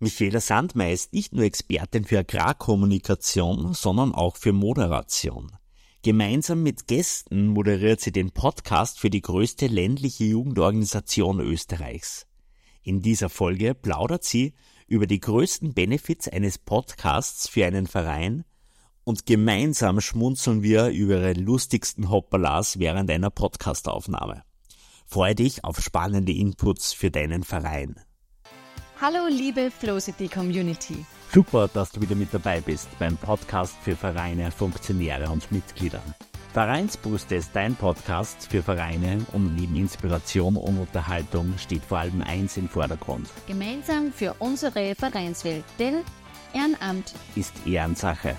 [0.00, 5.50] Michaela Sandmeier ist nicht nur Expertin für Agrarkommunikation, sondern auch für Moderation.
[6.02, 12.26] Gemeinsam mit Gästen moderiert sie den Podcast für die größte ländliche Jugendorganisation Österreichs.
[12.82, 14.54] In dieser Folge plaudert sie
[14.86, 18.44] über die größten Benefits eines Podcasts für einen Verein
[19.02, 24.44] und gemeinsam schmunzeln wir über ihre lustigsten Hoppalas während einer Podcastaufnahme.
[25.06, 27.96] Freue dich auf spannende Inputs für deinen Verein.
[29.00, 31.06] Hallo liebe Flowcity Community.
[31.32, 36.02] Super, dass du wieder mit dabei bist beim Podcast für Vereine, Funktionäre und Mitglieder.
[36.52, 42.56] Vereinsbrüste ist dein Podcast für Vereine und neben Inspiration und Unterhaltung steht vor allem eins
[42.56, 43.28] im Vordergrund.
[43.46, 46.02] Gemeinsam für unsere Vereinswelt, denn
[46.52, 48.34] Ehrenamt ist Ehrensache.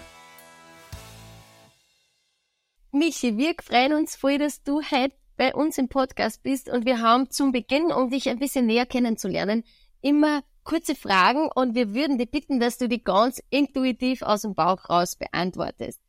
[2.91, 6.99] Michi, wir freuen uns voll, dass du heute bei uns im Podcast bist und wir
[6.99, 9.63] haben zum Beginn, um dich ein bisschen näher kennenzulernen,
[10.01, 14.53] immer kurze Fragen und wir würden dich bitten, dass du die ganz intuitiv aus dem
[14.53, 15.99] Bauch raus beantwortest.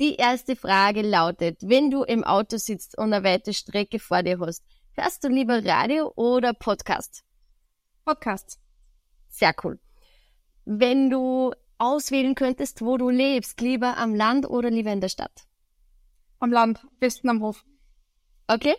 [0.00, 4.40] Die erste Frage lautet, wenn du im Auto sitzt und eine weite Strecke vor dir
[4.40, 4.64] hast,
[4.94, 7.22] hörst du lieber Radio oder Podcast?
[8.04, 8.58] Podcast.
[9.28, 9.78] Sehr cool.
[10.64, 15.46] Wenn du auswählen könntest, wo du lebst, lieber am Land oder lieber in der Stadt?
[16.40, 17.64] Am Land, besten am Hof.
[18.48, 18.74] Okay.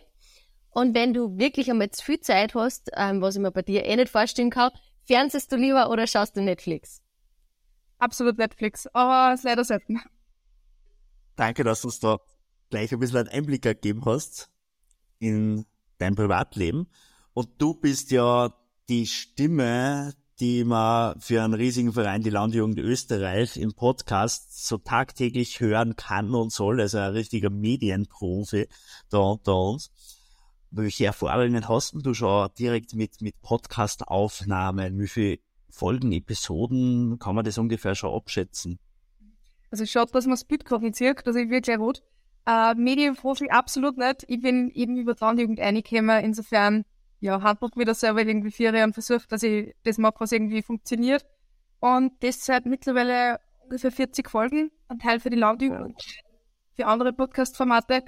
[0.68, 3.86] Und wenn du wirklich einmal zu viel Zeit hast, ähm, was ich mir bei dir
[3.86, 4.70] eh nicht vorstellen kann,
[5.06, 7.02] fernsehst du lieber oder schaust du Netflix?
[7.98, 10.00] Absolut Netflix, aber es ist leider selten.
[11.36, 12.18] Danke, dass du uns da
[12.70, 14.50] gleich ein bisschen einen Einblick gegeben hast
[15.18, 15.66] in
[15.98, 16.88] dein Privatleben.
[17.32, 18.54] Und du bist ja
[18.88, 25.60] die Stimme die man für einen riesigen Verein, die Landjugend Österreich, im Podcast so tagtäglich
[25.60, 26.80] hören kann und soll.
[26.80, 28.68] Also ein richtiger Medienprofi
[29.10, 29.92] da unter uns.
[30.76, 34.98] Welche Erfahrungen hast du schon direkt mit, mit Podcast-Aufnahmen?
[34.98, 35.38] Wie viele
[35.70, 38.80] Folgen, Episoden kann man das ungefähr schon abschätzen?
[39.70, 42.02] Also schaut, dass man das Bild gerade nicht dass ich wirklich rot.
[42.44, 44.24] Äh, Medienprofi absolut nicht.
[44.26, 46.84] Ich bin eben über die Landjugend reingekommen, insofern
[47.20, 51.24] ja, Handbuch wieder selber irgendwie vier Jahren versucht, dass ich das mache, was irgendwie funktioniert.
[51.78, 56.02] Und das seit mittlerweile ungefähr 40 Folgen, ein Teil für die Landübung und
[56.74, 58.06] für andere Podcast-Formate.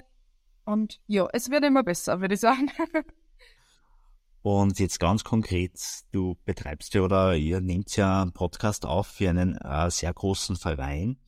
[0.67, 2.69] Und ja, es wird immer besser, würde ich sagen.
[4.41, 5.79] Und jetzt ganz konkret,
[6.11, 10.57] du betreibst ja oder ihr nehmt ja einen Podcast auf für einen äh, sehr großen
[10.57, 11.19] Verein.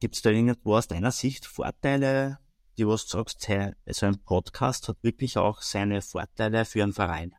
[0.00, 2.40] Gibt es da irgendwo aus deiner Sicht Vorteile,
[2.76, 6.92] die was du sagst, hey, so ein Podcast hat wirklich auch seine Vorteile für einen
[6.92, 7.36] Verein.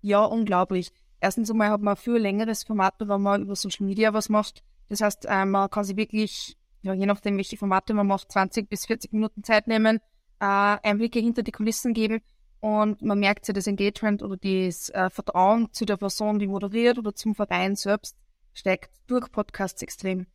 [0.00, 0.90] Ja, unglaublich.
[1.20, 4.64] Erstens einmal hat man ein viel längeres Format, wenn man über Social Media was macht.
[4.88, 8.70] Das heißt, äh, man kann sich wirklich, ja, je nachdem, welche Formate man macht, 20
[8.70, 10.00] bis 40 Minuten Zeit nehmen,
[10.40, 12.20] äh, Einblicke hinter die Kulissen geben
[12.60, 16.98] und man merkt sich das Engagement oder das äh, Vertrauen zu der Person, die moderiert
[16.98, 18.16] oder zum Verein selbst,
[18.52, 20.26] steigt durch Podcasts extrem.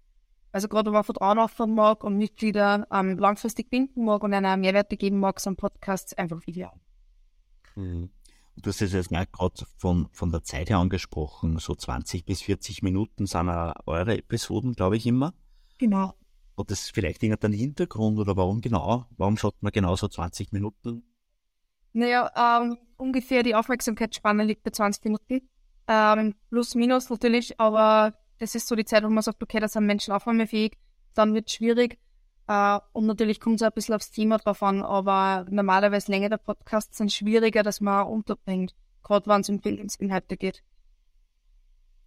[0.52, 4.56] Also gerade wenn man Vertrauen aufbauen mag und Mitglieder ähm, langfristig binden mag und einer
[4.58, 6.72] Mehrwerte geben mag, so ein Podcast einfach ideal.
[7.76, 8.10] Mhm.
[8.58, 12.84] Du hast es jetzt gerade von, von der Zeit her angesprochen, so 20 bis 40
[12.84, 13.50] Minuten sind
[13.86, 15.34] eure Episoden, glaube ich, immer.
[15.78, 16.14] Genau.
[16.58, 19.06] Hat das vielleicht irgendeinen Hintergrund oder warum genau?
[19.18, 21.04] Warum schaut man genau so 20 Minuten?
[21.94, 25.50] Naja, ähm, ungefähr die Aufmerksamkeitsspanne liegt bei 20 Minuten.
[25.88, 29.68] Ähm, plus, minus natürlich, aber das ist so die Zeit, wo man sagt, okay, da
[29.68, 30.78] sind Menschen aufnahmefähig,
[31.14, 32.00] dann wird es schwierig.
[32.48, 36.38] Uh, und natürlich kommt es auch ein bisschen aufs Thema drauf an, aber normalerweise längere
[36.38, 40.62] Podcasts sind schwieriger, dass man unterbringt, gerade wenn es um Bildungsinhalte geht.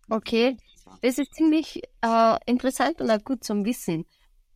[0.08, 0.56] Okay,
[1.02, 4.06] das ist ziemlich uh, interessant und auch gut zum Wissen.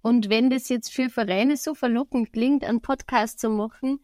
[0.03, 4.01] Und wenn das jetzt für Vereine so verlockend klingt, einen Podcast zu machen,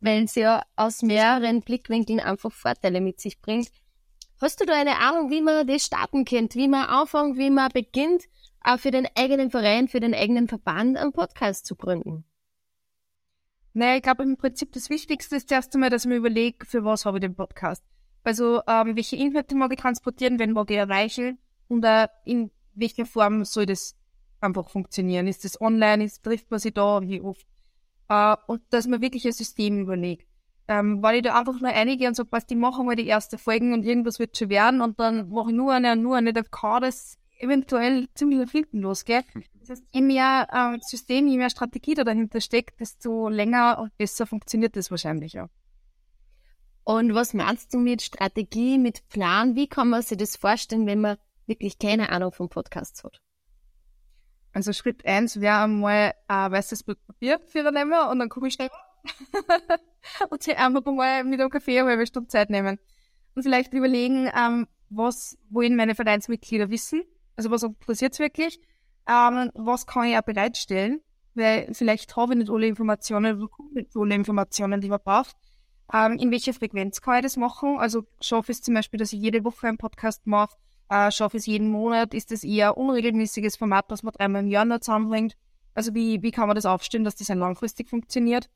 [0.00, 3.70] weil es ja aus mehreren Blickwinkeln einfach Vorteile mit sich bringt,
[4.38, 7.70] Hast du da eine Ahnung, wie man das starten könnte, wie man anfängt, wie man
[7.72, 8.24] beginnt,
[8.60, 12.24] auch für den eigenen Verein, für den eigenen Verband einen Podcast zu gründen?
[13.72, 16.84] Naja, ich glaube im Prinzip das Wichtigste ist erst einmal, dass ich mir überlege, für
[16.84, 17.82] was habe ich den Podcast.
[18.24, 21.38] Also, ähm, welche Inhalte mag ich transportieren, wen mag ich erreichen
[21.68, 23.96] und äh, in welcher Form soll das
[24.40, 25.26] einfach funktionieren?
[25.26, 27.46] Ist das online, ist, trifft man sich da, wie oft?
[28.08, 30.26] Äh, und dass man wirklich ein System überlegt
[30.68, 33.38] ähm, weil ich da einfach nur einige und so, was die machen mal die erste
[33.38, 36.42] Folgen und irgendwas wird schon werden und dann mache ich nur eine nur eine, da
[36.42, 39.24] kann das eventuell ziemlich nach hinten losgehen.
[39.60, 43.96] Das heißt, je mehr äh, System, je mehr Strategie da dahinter steckt, desto länger und
[43.96, 45.48] besser funktioniert das wahrscheinlich ja.
[46.84, 49.56] Und was meinst du mit Strategie, mit Plan?
[49.56, 51.16] Wie kann man sich das vorstellen, wenn man
[51.46, 53.20] wirklich keine Ahnung vom Podcast hat?
[54.56, 58.54] Also Schritt eins wäre einmal ein weißes Blatt Papier für nehmen und dann gucke ich
[58.54, 58.70] schnell
[60.30, 62.78] und sich einfach mal mit einem Kaffee eine halbe Stunde Zeit nehmen.
[63.34, 67.02] Und vielleicht überlegen, ähm, was wollen meine Vereinsmitglieder wissen?
[67.36, 68.58] Also was interessiert wirklich?
[69.06, 71.02] Ähm, was kann ich auch bereitstellen?
[71.34, 75.36] Weil vielleicht habe ich nicht alle Informationen nicht alle Informationen, die man braucht.
[75.92, 77.76] Ähm, in welcher Frequenz kann ich das machen?
[77.78, 80.56] Also schaffe ich es zum Beispiel, dass ich jede Woche einen Podcast mache?
[80.88, 82.14] Äh, schaffe ich es jeden Monat?
[82.14, 85.36] Ist das eher unregelmäßiges Format, das man dreimal im Jahr noch zusammenbringt?
[85.74, 88.48] Also wie, wie kann man das aufstellen, dass das dann langfristig funktioniert?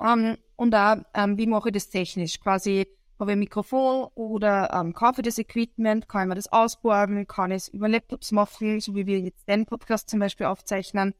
[0.00, 2.40] Ähm, und auch, ähm, wie mache ich das technisch?
[2.40, 2.86] Quasi
[3.18, 7.50] habe ich ein Mikrofon oder ähm, kaufe ich das Equipment, kann mir das ausbauen, kann
[7.50, 11.14] ich es über Laptops machen, so wie wir jetzt den Podcast zum Beispiel aufzeichnen.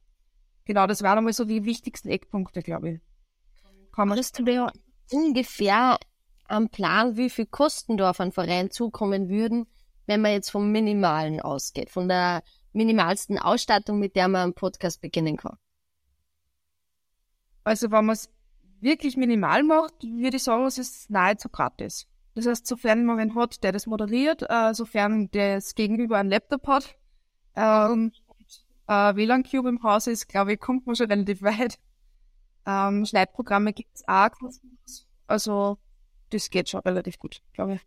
[0.65, 3.01] Genau, das waren einmal so die wichtigsten Eckpunkte, glaube ich.
[3.93, 4.71] Kann man das ja
[5.13, 5.99] ungefähr
[6.49, 9.67] am Plan, wie viel Kosten da auf einen Verein zukommen würden,
[10.07, 15.01] wenn man jetzt vom Minimalen ausgeht, von der minimalsten Ausstattung, mit der man einen Podcast
[15.01, 15.57] beginnen kann?
[17.65, 18.31] Also wenn man es
[18.81, 22.09] wirklich minimal macht, würde ich sagen, es ist nahezu gratis.
[22.35, 26.67] Das heißt, sofern man einen hat, der das moderiert, äh, sofern das Gegenüber einen Laptop
[26.67, 26.97] hat
[27.55, 28.13] ähm,
[28.87, 31.79] äh, WLAN-Cube im Haus ist, glaube ich, kommt man schon relativ weit.
[32.67, 34.31] Ähm, Schneidprogramme gibt es auch
[35.27, 35.79] Also
[36.31, 37.81] das geht schon relativ gut, glaube ich.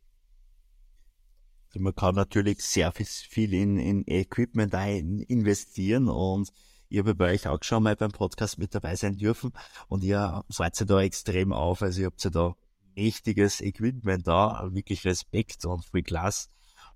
[1.76, 6.50] Also man kann natürlich sehr viel in, in Equipment ein investieren und
[6.88, 9.52] ich habe bei euch auch schon mal beim Podcast mit dabei sein dürfen
[9.90, 11.82] und ihr ja da extrem auf.
[11.82, 12.56] Also ihr habt ja da
[12.96, 16.50] mächtiges Equipment da, wirklich Respekt und viel Glas.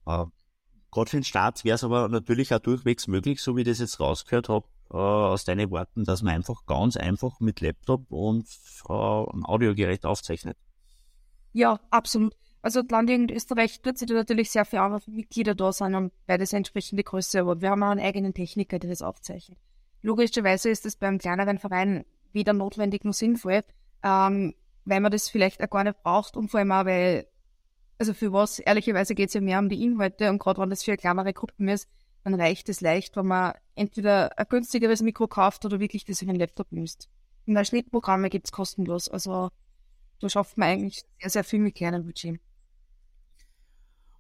[0.05, 0.25] Äh,
[0.91, 3.79] Gerade für den Start wäre es aber natürlich auch durchwegs möglich, so wie ich das
[3.79, 8.47] jetzt rausgehört habe, äh, aus deinen Worten, dass man einfach ganz einfach mit Laptop und
[8.87, 10.57] äh, ein Audiogerät aufzeichnet.
[11.51, 12.33] Ja, absolut.
[12.61, 16.51] Also Land in Österreich tut sich natürlich sehr viel an, Mitglieder da sind, weil das
[16.51, 17.61] entsprechende Größe hat.
[17.61, 19.57] Wir haben auch einen eigenen Techniker, der das aufzeichnet.
[20.01, 23.63] Logischerweise ist das beim kleineren Verein weder notwendig noch sinnvoll,
[24.03, 24.53] ähm,
[24.85, 27.27] weil man das vielleicht auch gar nicht braucht und vor allem auch, weil,
[27.97, 30.83] also für was, ehrlicherweise geht es ja mehr um die Inhalte und gerade wenn das
[30.83, 31.89] für kleinere Gruppen ist,
[32.23, 36.29] dann reicht es leicht, wenn man entweder ein günstigeres Mikro kauft oder wirklich das in
[36.29, 37.09] einen Laptop nimmt.
[37.45, 39.49] Und Schnittprogramme gibt's kostenlos, also
[40.19, 42.39] da schafft man eigentlich sehr, sehr viel mit kleinem Budget.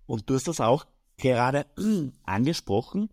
[0.09, 1.67] Und du hast das auch gerade
[2.23, 3.09] angesprochen.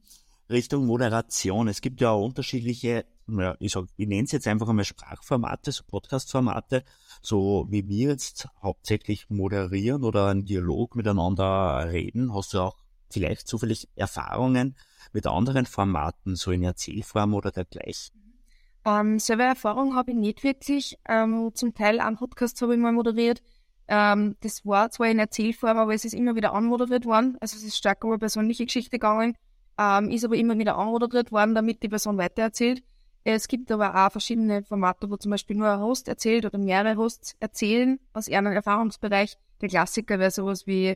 [0.49, 1.69] Richtung Moderation.
[1.69, 5.73] Es gibt ja auch unterschiedliche, ja, ich, sag, ich nenne es jetzt einfach einmal Sprachformate,
[5.73, 6.85] so Podcast-Formate,
[7.21, 12.33] so wie wir jetzt hauptsächlich moderieren oder einen Dialog miteinander reden.
[12.33, 12.79] Hast du auch
[13.11, 14.75] vielleicht zufällig Erfahrungen
[15.13, 18.43] mit anderen Formaten, so in Erzählform oder dergleichen?
[18.87, 20.97] Ähm, selber Erfahrung habe ich nicht wirklich.
[21.07, 23.43] Ähm, zum Teil am Podcast habe ich mal moderiert.
[23.89, 27.37] Ähm, das war zwar in Erzählform, aber es ist immer wieder anmoderiert worden.
[27.41, 29.37] Also es ist stark um eine persönliche Geschichte gegangen
[29.79, 32.83] ähm, ist aber immer wieder anmoderiert worden, damit die Person weitererzählt.
[33.25, 36.97] Es gibt aber auch verschiedene Formate, wo zum Beispiel nur ein Host erzählt oder mehrere
[36.97, 39.37] Hosts erzählen aus ihrem Erfahrungsbereich.
[39.61, 40.95] Der Klassiker wäre sowas wie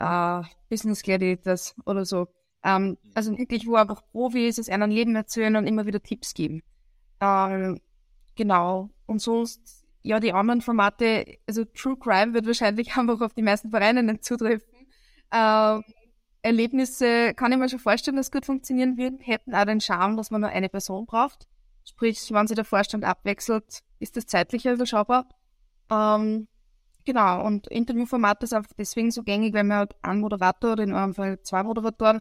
[0.00, 2.26] äh, Business Gladiators oder so.
[2.64, 6.62] Ähm, also wirklich, wo einfach Profis aus einem Leben erzählen und immer wieder Tipps geben.
[7.20, 7.80] Ähm,
[8.34, 8.90] genau.
[9.06, 13.70] Und sonst, ja, die anderen Formate, also True Crime wird wahrscheinlich einfach auf die meisten
[13.70, 14.68] Vereine nicht zutreffen.
[15.32, 15.84] Ähm,
[16.42, 20.30] Erlebnisse kann ich mir schon vorstellen, dass gut funktionieren würden, hätten auch den Charme, dass
[20.30, 21.48] man nur eine Person braucht.
[21.84, 25.28] Sprich, wenn sich der Vorstand abwechselt, ist das zeitlicher überschaubar.
[25.90, 26.48] Ähm,
[27.04, 30.92] genau, und Interviewformat ist einfach deswegen so gängig, weil man hat einen Moderator oder in
[30.92, 32.20] eurem Fall zwei Moderatoren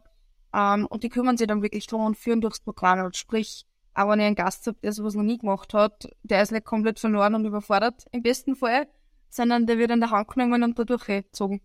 [0.54, 3.00] ähm, und die kümmern sich dann wirklich drum und führen durchs Programm.
[3.06, 3.66] Und sprich,
[3.98, 6.66] auch wenn ihr einen Gast habt, der sowas noch nie gemacht hat, der ist nicht
[6.66, 8.88] komplett verloren und überfordert, im besten Fall,
[9.30, 11.62] sondern der wird an der Hand genommen und da durchgezogen.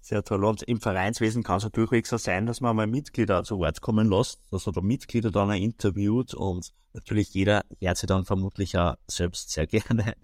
[0.00, 0.44] Sehr toll.
[0.44, 3.80] Und im Vereinswesen kann es ja durchwegs so sein, dass man mal Mitglieder zu Wort
[3.80, 8.78] kommen lässt, dass er da Mitglieder dann interviewt und natürlich jeder hört sich dann vermutlich
[8.78, 10.14] auch selbst sehr gerne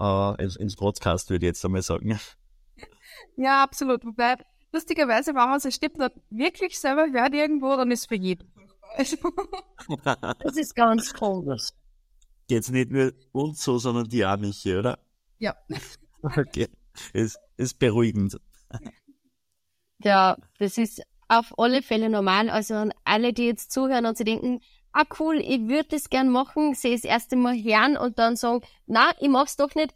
[0.00, 2.18] äh, ins, ins Podcast, würde ich jetzt einmal sagen.
[3.36, 4.04] Ja, absolut.
[4.04, 4.36] Wobei,
[4.72, 5.98] lustigerweise, wenn man es stimmt,
[6.30, 8.53] wirklich selber hört irgendwo, dann ist für jeden.
[8.96, 11.68] Das ist ganz komisch.
[12.48, 14.98] Geht's nicht nur uns so, sondern die auch mich, oder?
[15.38, 15.56] Ja.
[16.22, 16.68] Okay.
[17.12, 18.38] Ist, ist beruhigend.
[20.02, 22.50] Ja, das ist auf alle Fälle normal.
[22.50, 24.60] Also an alle, die jetzt zuhören und sie denken,
[24.92, 28.64] ah cool, ich würde das gern machen, sie das erste Mal hören und dann sagen,
[28.86, 29.94] na, ich mach's doch nicht.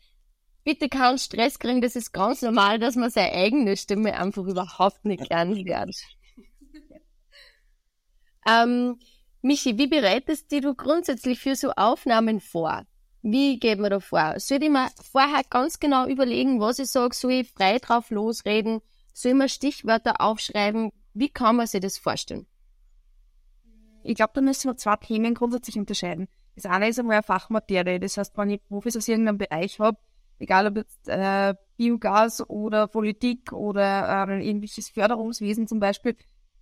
[0.65, 5.05] Bitte keinen Stress kriegen, das ist ganz normal, dass man seine eigene Stimme einfach überhaupt
[5.05, 5.97] nicht gern hört.
[8.49, 8.99] Ähm,
[9.43, 12.83] Michi, wie bereitest du grundsätzlich für so Aufnahmen vor?
[13.23, 14.35] Wie geht man da vor?
[14.39, 17.15] Soll ich mir vorher ganz genau überlegen, was ich sage?
[17.15, 18.81] Soll ich frei drauf losreden?
[19.13, 20.93] Soll man Stichwörter aufschreiben?
[21.15, 22.47] Wie kann man sich das vorstellen?
[24.05, 26.29] Ich glaube, da müssen wir zwei Themen grundsätzlich unterscheiden.
[26.55, 27.99] Das eine ist einmal eine Fachmaterie.
[27.99, 29.99] Das heißt, wenn ich Profis aus irgendeinem Bereich habe,
[30.39, 36.17] egal ob jetzt äh, Biogas oder Politik oder ähm, irgendwelches Förderungswesen zum Beispiel.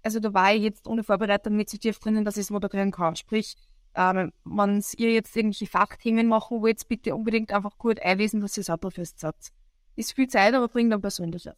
[0.06, 2.92] Also da war ich jetzt ohne Vorbereitung nicht so tief drinnen, dass ich es moderieren
[2.92, 3.16] kann.
[3.16, 3.56] Sprich,
[3.96, 8.62] ähm, wenn ihr jetzt irgendwelche Fachthemen machen wollt, bitte unbedingt einfach gut einlesen, was ihr
[8.62, 9.50] selber festsatz.
[9.96, 11.56] Ist viel Zeit, aber bringt dann persönlicher.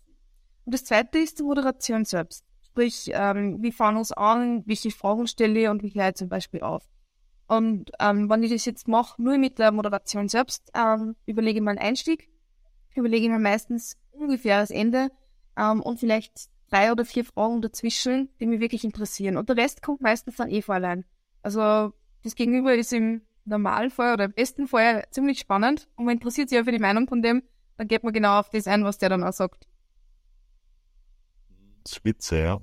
[0.64, 2.42] Und das zweite ist die Moderation selbst.
[2.62, 6.30] Sprich, ähm, wie fangen wir uns an, welche Fragen stelle ich und wie leite zum
[6.30, 6.88] Beispiel auf.
[7.48, 11.62] Und ähm, wenn ich das jetzt mache, nur mit der Moderation selbst, ähm, überlege ich
[11.62, 12.30] mal einen Einstieg,
[12.94, 15.10] überlege ich mir meistens ungefähr das Ende
[15.58, 19.36] ähm, und vielleicht drei oder vier Fragen dazwischen, die mich wirklich interessieren.
[19.36, 21.04] Und der Rest kommt meistens dann eh vor allein.
[21.42, 26.48] Also das Gegenüber ist im Normalfall oder im besten Fall ziemlich spannend und man interessiert
[26.48, 27.42] sich ja für die Meinung von dem,
[27.76, 29.66] dann geht man genau auf das ein, was der dann auch sagt.
[31.86, 32.60] Spitze, ja.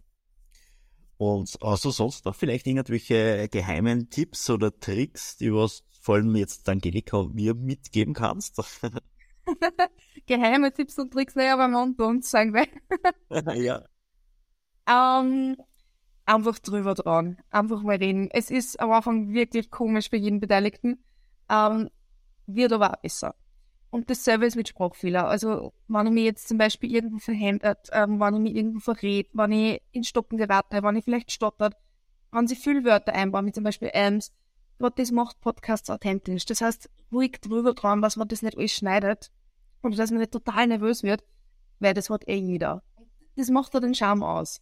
[1.18, 6.68] Und du sonst noch vielleicht irgendwelche geheimen Tipps oder Tricks, die was vor allem jetzt
[6.70, 8.62] Angelika und mir mitgeben kannst?
[10.28, 12.68] Geheime Tipps und Tricks, naja, wenn wir unter uns sagen wir.
[13.56, 13.84] ja.
[14.88, 15.58] Ähm,
[16.26, 17.38] einfach drüber dran.
[17.50, 18.30] Einfach mal reden.
[18.32, 21.04] Es ist am Anfang wirklich komisch für jeden Beteiligten.
[21.50, 21.90] Ähm,
[22.48, 23.36] wird aber auch besser.
[23.90, 25.28] Und dasselbe ist mit Sprachfehler.
[25.28, 29.30] Also, wenn ich mich jetzt zum Beispiel irgendwo verhindert, ähm, wenn ich mich irgendwo verrät,
[29.34, 31.76] wenn ich in Stocken gerate, wenn ich vielleicht stottert,
[32.32, 34.34] wenn sie Füllwörter einbauen, wie zum Beispiel Ams,
[34.80, 36.46] gerade das macht Podcasts authentisch.
[36.46, 39.32] Das heißt, ruhig drüber dran, dass man das nicht alles schneidet
[39.82, 41.24] oder dass man nicht total nervös wird,
[41.80, 42.84] weil das hat eh jeder.
[43.38, 44.62] Das macht da den Charme aus.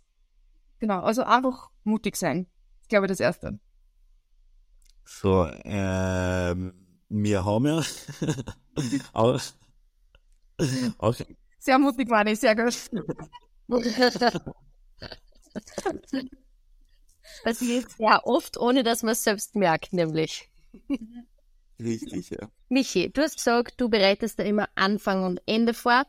[0.83, 2.45] Genau, also einfach mutig sein.
[2.81, 3.57] Ich glaube, das Erste.
[5.05, 6.73] So, ähm,
[7.07, 7.81] wir haben ja
[9.13, 9.39] auch,
[10.97, 11.15] auch
[11.59, 12.91] sehr mutig, meine ich, sehr gut.
[17.45, 20.51] Passiert sehr oft, ohne dass man es selbst merkt, nämlich.
[21.79, 22.49] Richtig, ja.
[22.67, 26.03] Michi, du hast gesagt, du bereitest da immer Anfang und Ende vor.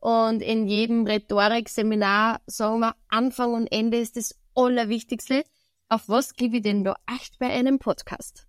[0.00, 5.44] Und in jedem Rhetorik-Seminar sagen wir, Anfang und Ende ist das Allerwichtigste.
[5.88, 8.48] Auf was gebe ich denn da Acht bei einem Podcast?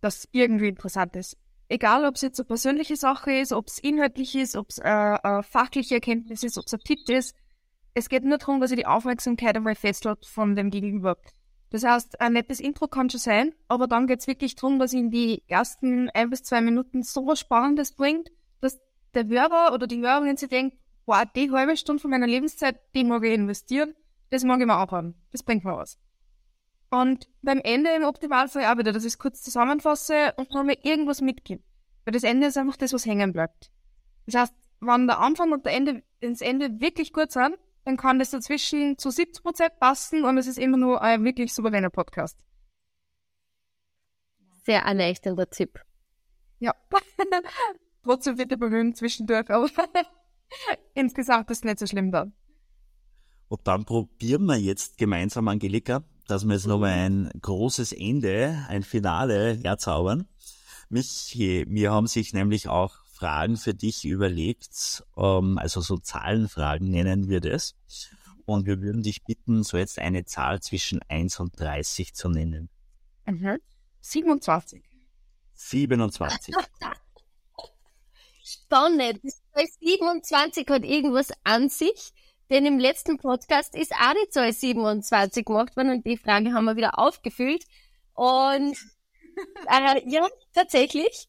[0.00, 1.36] das irgendwie interessant ist.
[1.68, 4.82] Egal, ob es jetzt eine persönliche Sache ist, ob es inhaltlich ist, ob es äh,
[4.82, 7.36] eine fachliche Erkenntnis ist, ob es ein Tipp ist.
[7.94, 11.16] Es geht nur darum, dass ich die Aufmerksamkeit einmal festhält von dem Gegenüber.
[11.70, 14.94] Das heißt, ein nettes Intro kann schon sein, aber dann geht es wirklich darum, dass
[14.94, 18.30] ich in die ersten ein bis zwei Minuten so was Spannendes bringt,
[19.14, 23.04] der Hörer oder die Hörerin sich denkt, boah, die halbe Stunde von meiner Lebenszeit, die
[23.04, 23.94] mag ich investieren,
[24.30, 25.14] das mag ich mir auch haben.
[25.32, 25.98] Das bringt mir was.
[26.90, 31.20] Und beim Ende im Optimalfall auch wieder, dass ich es kurz zusammenfasse und nochmal irgendwas
[31.20, 31.62] mitgebe.
[32.04, 33.70] Weil das Ende ist einfach das, was hängen bleibt.
[34.26, 38.18] Das heißt, wenn der Anfang und der Ende ins Ende wirklich gut sind, dann kann
[38.18, 42.38] das dazwischen zu 70 Prozent passen und es ist immer nur ein wirklich souveräner Podcast.
[44.64, 45.80] Sehr erleichternder Tipp.
[46.58, 46.74] Ja.
[48.08, 49.68] Trotzdem bitte bemühen zwischendurch, aber
[50.94, 52.32] insgesamt ist es nicht so schlimm dann.
[53.48, 58.82] Und dann probieren wir jetzt gemeinsam, Angelika, dass wir jetzt nochmal ein großes Ende, ein
[58.82, 60.26] Finale herzaubern.
[60.88, 67.28] Michi, wir haben sich nämlich auch Fragen für dich überlegt, ähm, also so Zahlenfragen nennen
[67.28, 67.76] wir das.
[68.46, 72.70] Und wir würden dich bitten, so jetzt eine Zahl zwischen 1 und 30 zu nennen.
[73.26, 73.58] Mhm.
[74.00, 74.82] 27.
[75.56, 76.54] 27.
[78.48, 79.20] Spannend.
[79.54, 82.12] 27 hat irgendwas an sich.
[82.50, 86.64] Denn im letzten Podcast ist auch die Zahl 27 gemacht worden und die Frage haben
[86.64, 87.64] wir wieder aufgefüllt.
[88.14, 88.74] Und
[89.68, 91.28] äh, ja, tatsächlich.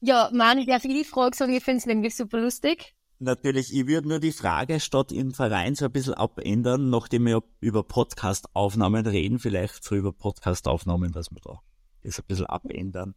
[0.00, 2.94] Ja, man, ich darf die Frage sagen, ich finde es nämlich super lustig.
[3.18, 7.42] Natürlich, ich würde nur die Frage statt im Verein so ein bisschen abändern, nachdem wir
[7.60, 11.60] über Podcast-Aufnahmen reden, vielleicht so über Podcast-Aufnahmen, dass wir da
[12.02, 13.14] das ein bisschen abändern.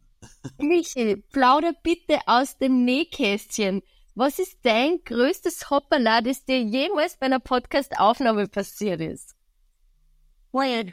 [0.58, 3.82] Michi, plauder bitte aus dem Nähkästchen.
[4.14, 9.36] Was ist dein größtes Hoppala, das dir jemals bei einer Podcast-Aufnahme passiert ist?
[10.52, 10.92] Well.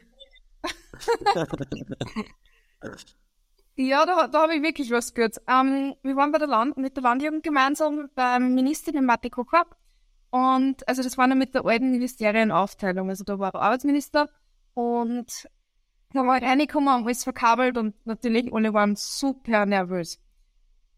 [3.75, 5.38] ja, da, da habe ich wirklich was gehört.
[5.48, 9.65] Ähm, wir waren bei der Land mit der Landjugend gemeinsam beim Ministerin Matti Kocher.
[10.29, 13.10] Und also das war noch mit der alten Ministerienaufteilung.
[13.10, 14.29] Also da war der Arbeitsminister
[14.74, 15.48] und
[16.15, 20.19] da war reingekommen, haben alles verkabelt und natürlich alle waren super nervös.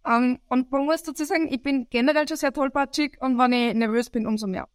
[0.03, 3.51] Um, ähm, und man muss dazu sagen, ich bin generell schon sehr tollpatschig und wenn
[3.51, 4.67] ich nervös bin, umso mehr.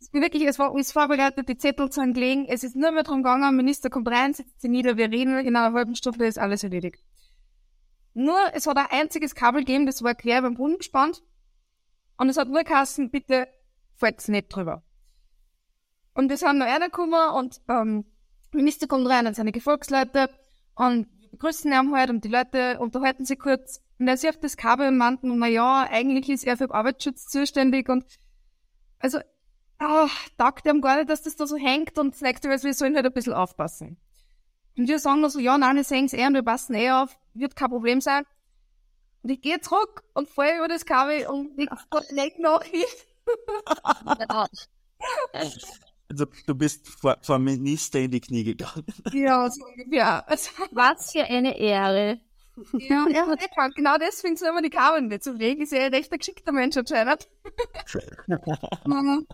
[0.00, 3.02] Es bin wirklich, es war alles vorbereitet, die Zettel sind gelegen, es ist nur mehr
[3.02, 6.38] darum gegangen, Minister kommt rein, setzt sich nieder, wir reden, in einer halben Stunde ist
[6.38, 7.02] alles erledigt.
[8.12, 11.22] Nur, es hat ein einziges Kabel gegeben, das war quer beim Boden gespannt
[12.18, 13.48] und es hat nur Kassen, bitte
[13.96, 14.84] fällt nicht drüber.
[16.14, 18.04] Und wir sind noch einer gekommen und ähm,
[18.54, 20.30] Minister kommt rein und seine Gefolgsleute
[20.74, 23.80] und begrüßen ihn halt und die Leute unterhalten sich kurz.
[23.98, 27.88] Und er sieht das Kabel und meint, na ja, eigentlich ist er für Arbeitsschutz zuständig
[27.88, 28.04] und
[28.98, 29.18] also,
[29.78, 30.08] ah,
[30.38, 32.96] taugt ihm gar nicht, dass das da so hängt und das nächste Mal, wir sollen
[32.96, 33.98] halt ein bisschen aufpassen.
[34.76, 36.90] Und wir sagen nur so, ja, nein, wir sehen es eh und wir passen eh
[36.90, 38.24] auf, wird kein Problem sein.
[39.22, 41.68] Und ich gehe zurück und falle über das Kabel und ich
[42.10, 42.84] leg noch hin.
[46.08, 48.84] Also du bist vor, vor Minister in die Knie gegangen.
[49.12, 50.28] Ja, so ungefähr.
[50.28, 52.20] Also, Was für eine Ehre.
[52.78, 53.70] ja, er hat eh.
[53.74, 55.62] Genau deswegen soll man die Kabel nicht so legen.
[55.62, 57.28] Ist ja ein recht geschickter Mensch anscheinend.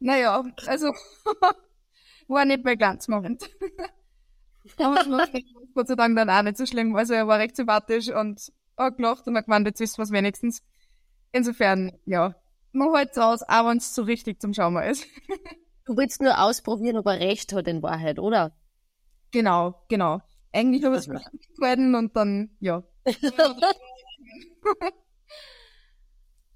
[0.00, 0.88] naja, also
[2.28, 3.50] war nicht mein Glanzmoment.
[4.78, 5.28] Aber es war
[5.74, 6.96] Gott sei Dank dann auch nicht so schlimm.
[6.96, 10.62] Also er war recht sympathisch und hat gelacht und hat gemeint, jetzt wir es wenigstens.
[11.32, 12.34] Insofern, ja,
[12.72, 15.06] man hält es aus, auch wenn es so richtig zum Schauen ist.
[15.90, 18.56] Du willst nur ausprobieren, ob er recht hat in Wahrheit, oder?
[19.32, 20.20] genau, genau.
[20.52, 21.08] Eigentlich habe ich es
[21.58, 22.84] gehalten und dann, ja.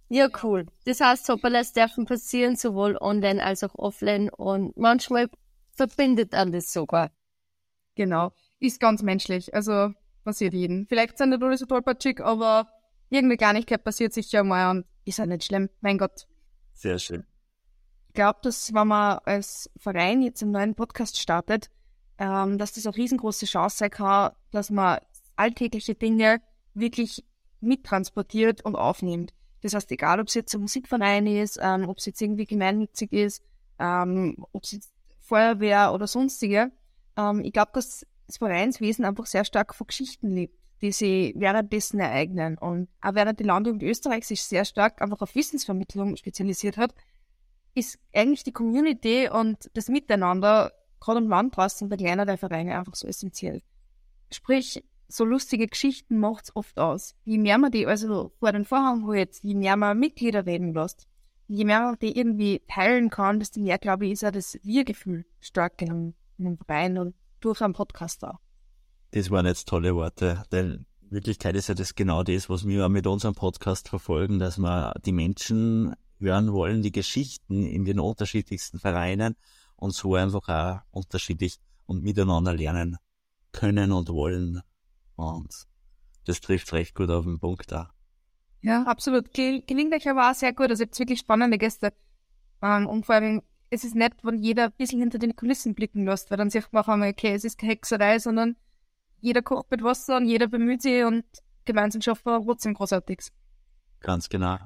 [0.08, 0.66] Ja, cool.
[0.84, 5.28] Das heißt, Hopperles dürfen passieren, sowohl online als auch offline und manchmal
[5.72, 7.10] verbindet an das sogar.
[7.96, 8.30] Genau.
[8.60, 9.52] Ist ganz menschlich.
[9.52, 9.90] Also
[10.22, 10.86] passiert jeden.
[10.86, 12.68] Vielleicht sind nicht alle so tollpatschig, aber
[13.10, 15.70] irgendeine Kleinigkeit passiert sicher mal und ist ja nicht schlimm.
[15.80, 16.28] Mein Gott.
[16.74, 17.26] Sehr schön.
[18.14, 21.68] Ich glaube, dass wenn man als Verein jetzt einen neuen Podcast startet,
[22.16, 25.00] ähm, dass das eine riesengroße Chance sein kann, dass man
[25.34, 26.40] alltägliche Dinge
[26.74, 27.24] wirklich
[27.60, 29.34] mittransportiert und aufnimmt.
[29.62, 33.12] Das heißt, egal ob es jetzt ein Musikverein ist, ähm, ob es jetzt irgendwie gemeinnützig
[33.12, 33.42] ist,
[33.80, 36.70] ähm, ob es jetzt Feuerwehr oder sonstige,
[37.16, 41.98] ähm, ich glaube, dass das Vereinswesen einfach sehr stark von Geschichten lebt, die sie währenddessen
[41.98, 42.58] ereignen.
[42.58, 46.94] Und auch während die Landjugend Österreich sich sehr stark einfach auf Wissensvermittlung spezialisiert hat,
[47.74, 52.78] ist eigentlich die Community und das Miteinander, gerade im Land draußen bei kleiner der Vereine,
[52.78, 53.62] einfach so essentiell.
[54.30, 57.14] Sprich, so lustige Geschichten macht's oft aus.
[57.24, 61.06] Je mehr man die also vor den Vorhang holt, je mehr man Mitglieder reden lässt,
[61.46, 65.24] je mehr man die irgendwie teilen kann, desto mehr, glaube ich, ist auch das Wir-Gefühl
[65.40, 68.38] stark in einem, in einem Verein und durch einen Podcast auch.
[69.10, 73.06] Das waren jetzt tolle Worte, denn Wirklichkeit ist ja das genau das, was wir mit
[73.06, 79.36] unserem Podcast verfolgen, dass wir die Menschen hören wollen, die Geschichten in den unterschiedlichsten Vereinen
[79.76, 82.96] und so einfach auch unterschiedlich und miteinander lernen
[83.52, 84.62] können und wollen.
[85.16, 85.66] Und
[86.24, 87.90] das trifft recht gut auf den Punkt da.
[88.62, 89.32] Ja, absolut.
[89.34, 90.70] Gel- Gelingt euch aber auch sehr gut.
[90.70, 91.92] Also ihr habt wirklich spannende Gäste.
[92.62, 96.04] Ähm, und vor allem, es ist nett, wenn jeder ein bisschen hinter den Kulissen blicken
[96.06, 98.56] lässt, weil dann sieht man auch einmal, okay, es ist keine Hexerei, sondern
[99.20, 101.24] jeder kocht mit Wasser und jeder bemüht sich und
[101.64, 103.32] gemeinsam schaffen wir trotzdem Großartiges.
[104.00, 104.58] Ganz genau.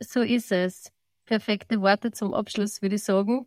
[0.00, 0.92] So ist es.
[1.24, 3.46] Perfekte Worte zum Abschluss, würde ich sagen.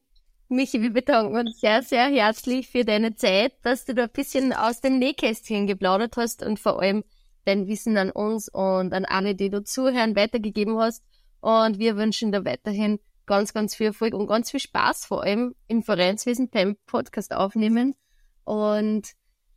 [0.50, 4.52] Michi, wir bedanken uns sehr, sehr herzlich für deine Zeit, dass du da ein bisschen
[4.52, 7.06] aus dem Nähkästchen geplaudert hast und vor allem
[7.46, 11.04] dein Wissen an uns und an alle, die du zuhören, weitergegeben hast.
[11.40, 15.56] Und wir wünschen dir weiterhin ganz, ganz viel Erfolg und ganz viel Spaß, vor allem
[15.68, 17.96] im Vereinswesen beim Podcast aufnehmen.
[18.44, 19.14] Und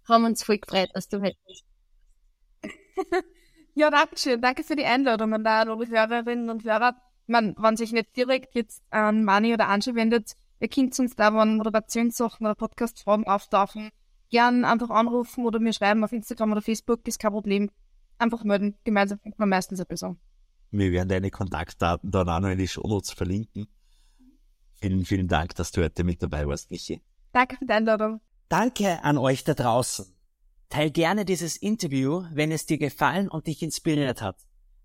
[0.08, 1.64] haben uns voll gefreut, dass du heute bist.
[3.76, 4.40] Ja, danke schön.
[4.40, 6.96] Danke für die Einladung an alle Hörerinnen und Hörer.
[7.26, 11.34] Man, wenn sich nicht direkt jetzt an Mani oder Angie wendet, ihr könnt uns da,
[11.34, 13.90] wenn Moderationssachen oder Podcast-Fragen auftauchen,
[14.30, 17.70] gern einfach anrufen oder mir schreiben auf Instagram oder Facebook, ist kein Problem.
[18.18, 18.76] Einfach melden.
[18.84, 20.18] Gemeinsam findet man meistens eine Person.
[20.70, 23.66] Wir werden deine Kontaktdaten dann auch noch in die Shownotes verlinken.
[24.80, 27.02] Vielen, vielen Dank, dass du heute mit dabei warst, Michi.
[27.32, 28.20] Danke für die Einladung.
[28.48, 30.13] Danke an euch da draußen.
[30.74, 34.38] Teil gerne dieses Interview, wenn es dir gefallen und dich inspiriert hat.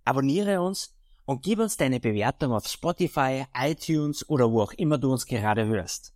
[0.05, 5.11] Abonniere uns und gib uns deine Bewertung auf Spotify, iTunes oder wo auch immer du
[5.11, 6.13] uns gerade hörst.